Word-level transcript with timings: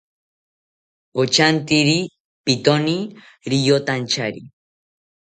Pochantiri 1.13 1.97
pitoni 2.45 2.95
riyotantyari 3.49 4.41